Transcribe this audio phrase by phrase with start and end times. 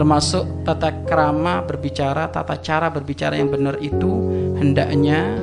[0.00, 4.08] termasuk tata krama berbicara tata cara berbicara yang benar itu
[4.56, 5.36] hendaknya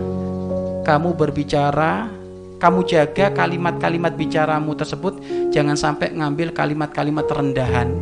[0.81, 2.09] kamu berbicara
[2.57, 5.21] kamu jaga kalimat-kalimat bicaramu tersebut.
[5.53, 7.93] Jangan sampai ngambil kalimat-kalimat rendahan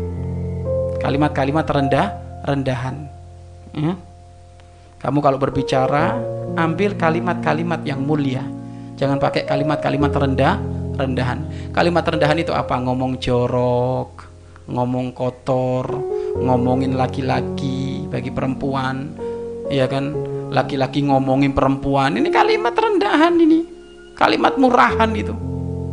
[1.03, 2.07] kalimat-kalimat rendah
[2.47, 2.95] rendahan.
[3.75, 3.99] Ya?
[5.03, 6.15] kamu kalau berbicara
[6.55, 8.47] ambil kalimat-kalimat yang mulia.
[8.95, 10.55] Jangan pakai kalimat-kalimat rendah
[10.95, 11.43] rendahan.
[11.75, 12.79] Kalimat rendahan itu apa?
[12.79, 15.85] Ngomong jorok ngomong kotor
[16.39, 19.15] ngomongin laki-laki bagi perempuan.
[19.71, 20.13] Ya kan?
[20.51, 22.15] Laki-laki ngomongin perempuan.
[22.19, 23.59] Ini kalimat rendahan ini.
[24.15, 25.35] Kalimat murahan itu.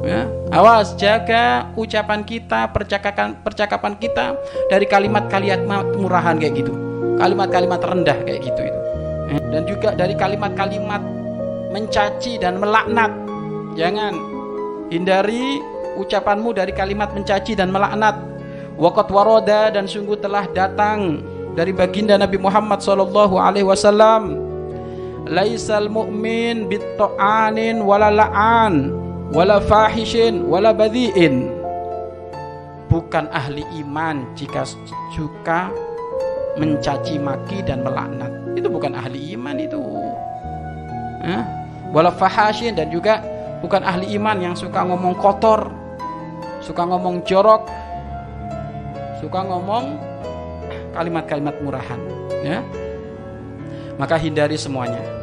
[0.03, 0.27] Ya.
[0.51, 4.35] Awas jaga ucapan kita percakapan percakapan kita
[4.67, 6.75] dari kalimat-kalimat murahan kayak gitu.
[7.23, 8.81] Kalimat-kalimat rendah kayak gitu itu.
[9.33, 9.39] Ya.
[9.49, 11.01] dan juga dari kalimat-kalimat
[11.73, 13.15] mencaci dan melaknat.
[13.79, 14.15] Jangan.
[14.93, 15.57] Hindari
[15.97, 18.32] ucapanmu dari kalimat mencaci dan melaknat
[18.79, 24.39] waqat waroda dan sungguh telah datang dari baginda Nabi Muhammad sallallahu alaihi wasallam.
[25.23, 28.91] Laisal mu'min bitta'anin wala la'an
[29.31, 31.49] wala fahishin wala badhi'in.
[32.91, 34.69] Bukan ahli iman jika
[35.17, 35.73] suka
[36.61, 38.29] mencaci maki dan melaknat.
[38.59, 39.81] Itu bukan ahli iman itu.
[41.23, 41.63] Eh?
[41.93, 43.21] wala fahashin dan juga
[43.61, 45.69] bukan ahli iman yang suka ngomong kotor
[46.65, 47.69] suka ngomong jorok
[49.23, 50.03] suka ngomong
[50.93, 52.01] kalimat-kalimat murahan
[52.43, 52.59] ya.
[53.95, 55.22] Maka hindari semuanya